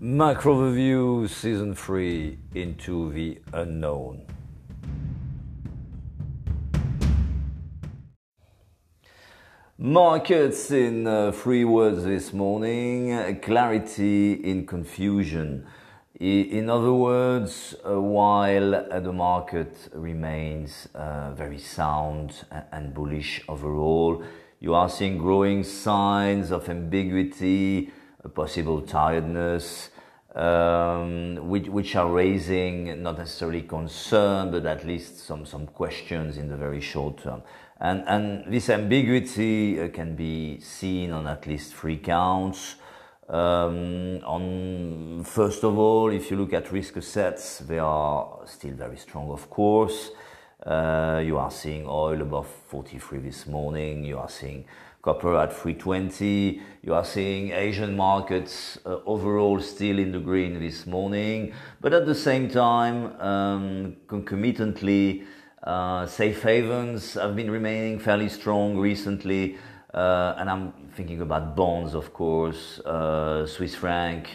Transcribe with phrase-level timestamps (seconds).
[0.00, 4.24] Macro Review Season 3 Into the Unknown.
[9.76, 15.66] Markets in uh, three words this morning clarity in confusion.
[16.20, 24.22] In other words, uh, while uh, the market remains very sound and bullish overall,
[24.60, 27.90] you are seeing growing signs of ambiguity,
[28.34, 29.90] possible tiredness,
[30.34, 36.48] um, which, which, are raising not necessarily concern, but at least some, some questions in
[36.48, 37.42] the very short term.
[37.80, 42.74] And, and this ambiguity uh, can be seen on at least three counts.
[43.28, 48.96] Um, on first of all, if you look at risk assets, they are still very
[48.96, 50.10] strong, of course.
[50.64, 54.04] Uh, you are seeing oil above 43 this morning.
[54.04, 54.64] You are seeing
[55.08, 56.60] copper at 320.
[56.82, 61.54] You are seeing Asian markets uh, overall still in the green this morning.
[61.80, 65.24] But at the same time, um, concomitantly,
[65.62, 69.56] uh, safe havens have been remaining fairly strong recently.
[69.94, 74.28] Uh, and I'm thinking about bonds, of course, uh, Swiss franc,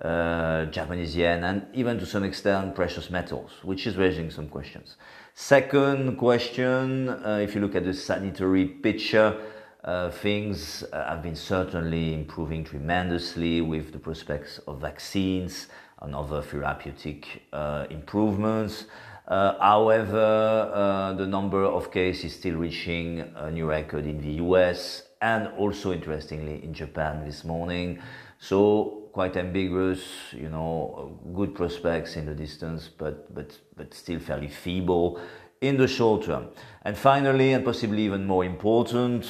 [0.00, 4.96] uh, Japanese yen, and even to some extent precious metals, which is raising some questions.
[5.34, 9.36] Second question, uh, if you look at the sanitary picture,
[9.84, 15.68] uh, things uh, have been certainly improving tremendously with the prospects of vaccines
[16.02, 17.42] and other therapeutic
[17.90, 18.86] improvements.
[19.30, 24.42] Uh, however, uh, the number of cases is still reaching a new record in the
[24.44, 28.02] US and also interestingly in Japan this morning.
[28.38, 34.48] So quite ambiguous, you know, good prospects in the distance, but, but, but still fairly
[34.48, 35.20] feeble
[35.60, 36.48] in the short term.
[36.82, 39.26] And finally, and possibly even more important,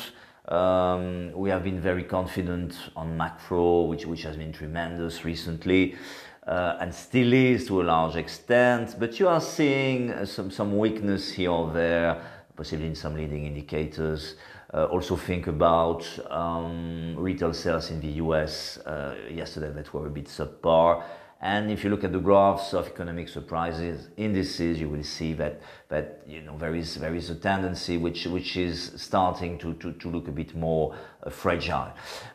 [0.49, 5.97] um, we have been very confident on macro, which, which has been tremendous recently
[6.47, 11.33] uh, and still is to a large extent, but you are seeing some, some weakness
[11.33, 12.21] here or there,
[12.57, 14.37] possibly in some leading indicators.
[14.73, 20.11] Uh, also think about um, retail sales in the US uh, yesterday that were a
[20.11, 21.03] bit subpar.
[21.43, 25.63] And if you look at the graphs of economic surprises indices, you will see that
[25.89, 29.93] that you know there is there is a tendency which which is starting to to,
[29.93, 31.95] to look a bit more uh, fragile.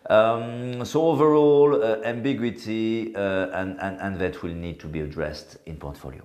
[0.09, 5.57] Um, so overall, uh, ambiguity uh, and, and and that will need to be addressed
[5.67, 6.23] in portfolio.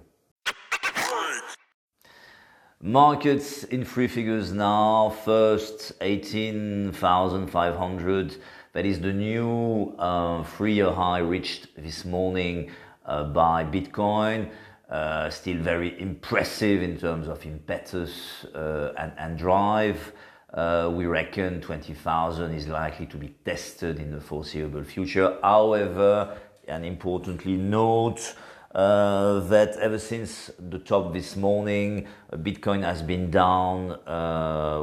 [2.82, 5.10] Markets in three figures now.
[5.10, 8.36] First, 18,500
[8.72, 12.70] that is the new uh, three-year high reached this morning
[13.04, 14.48] uh, by Bitcoin.
[14.88, 20.12] Uh, still very impressive in terms of impetus uh, and, and, drive.
[20.52, 25.38] Uh, we reckon 20,000 is likely to be tested in the foreseeable future.
[25.42, 28.34] However, and importantly, note
[28.74, 33.90] uh, that ever since the top this morning, Bitcoin has been down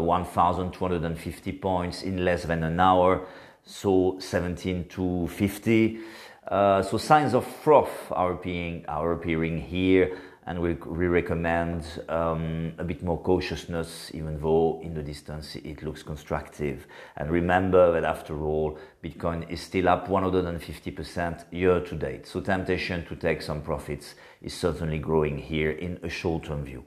[0.06, 3.28] 1,250 points in less than an hour
[3.68, 6.00] so 17 to 50.
[6.48, 12.72] Uh, so signs of froth are appearing, are appearing here, and we, we recommend um,
[12.78, 16.88] a bit more cautiousness, even though in the distance it looks constructive.
[17.18, 22.26] And remember that after all, Bitcoin is still up 150% year to date.
[22.26, 26.86] So temptation to take some profits is certainly growing here in a short-term view.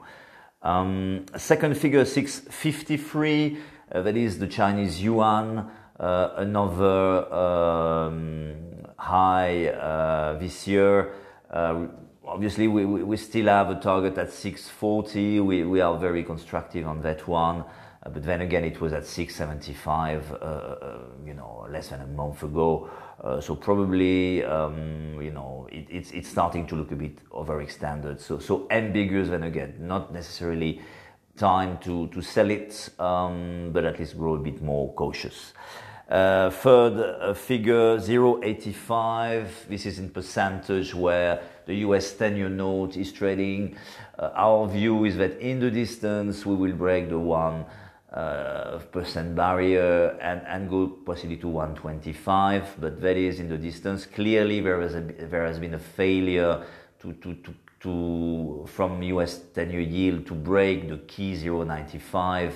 [0.62, 3.58] Um, second figure 653,
[3.92, 5.70] uh, that is the Chinese yuan.
[6.00, 8.54] Uh, another um,
[8.96, 11.12] high uh, this year.
[11.50, 11.88] Uh,
[12.24, 15.40] obviously, we, we still have a target at 640.
[15.40, 17.66] We, we are very constructive on that one.
[18.02, 22.44] But then again, it was at 675, uh, uh, you know, less than a month
[22.44, 22.88] ago.
[23.42, 28.22] so probably, um, you know, it, it's, it's starting to look a bit overextended.
[28.22, 30.80] So, so ambiguous, then again, not necessarily
[31.36, 35.52] time to, to sell it, um, but at least grow a bit more cautious.
[36.10, 39.68] Uh, third uh, figure 0.85.
[39.68, 43.76] This is in percentage where the US 10-year note is trading.
[44.18, 47.64] Uh, our view is that in the distance we will break the one
[48.12, 54.04] uh, percent barrier and, and go possibly to 125, but that is in the distance.
[54.04, 56.64] Clearly, there, is a, there has been a failure
[57.02, 62.52] to, to, to, to from US 10-year yield to break the key 0.95 uh,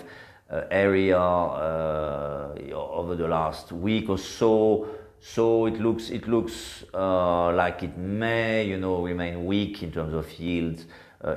[0.70, 4.88] area uh, over the last week or so.
[5.20, 10.12] So it looks it looks uh, like it may you know remain weak in terms
[10.14, 10.84] of yield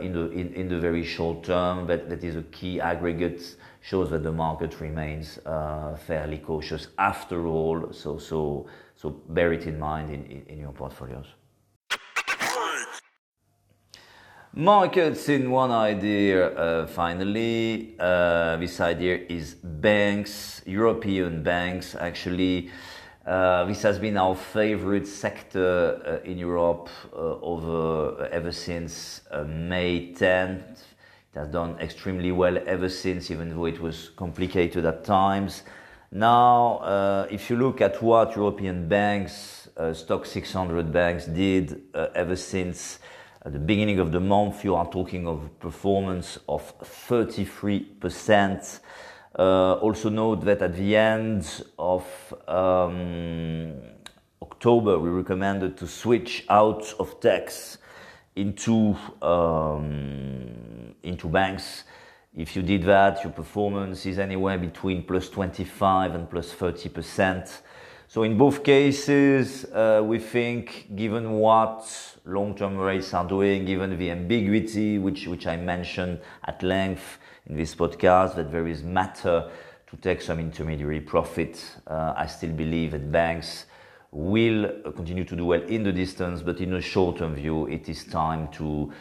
[0.01, 1.87] in the in, in the very short term.
[1.87, 5.39] But that is a key aggregate shows that the market remains
[6.05, 7.93] fairly cautious after all.
[7.93, 11.27] So so so bear it in mind in, in, in your portfolios.
[14.57, 17.93] Markets in one idea, uh, finally.
[17.99, 21.93] Uh, this idea is banks, European banks.
[21.93, 22.71] Actually,
[23.27, 29.21] uh, this has been our favorite sector uh, in Europe uh, over uh, ever since
[29.45, 30.71] May 10th.
[30.71, 35.61] It has done extremely well ever since, even though it was complicated at times.
[36.11, 42.97] Now, if you look at what European banks, Stoxx 600 banks, did ever since
[43.47, 48.81] at the beginning of the month, you are talking of performance of 33%.
[49.39, 52.03] Uh, also note that at the end of
[52.45, 53.71] um,
[54.41, 57.77] October, we recommended to switch out of tax
[58.35, 61.85] into um, into banks.
[62.35, 67.61] If you did that, your performance is anywhere between plus 25 and plus 30 percent.
[68.09, 71.85] So in both cases, uh, we think, given what
[72.23, 77.17] long-term rates are doing, given the ambiguity which, which I mentioned at length
[77.47, 79.49] in this podcast, that there is matter
[79.87, 81.61] to take some intermediary profit.
[81.85, 83.65] Uh, I still believe that banks
[84.11, 88.05] will continue to do well in the distance, but in a short-term view, it is
[88.05, 88.91] time to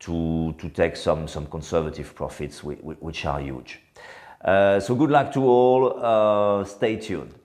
[0.00, 3.80] to to take some some conservative profits, which, are huge.
[4.44, 5.98] Uh, so good luck to all.
[5.98, 7.39] Uh, stay tuned.